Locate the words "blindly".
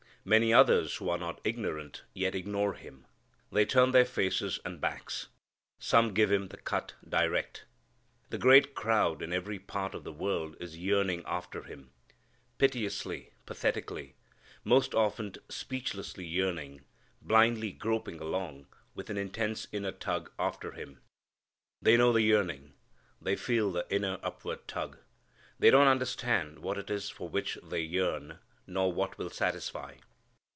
17.19-17.71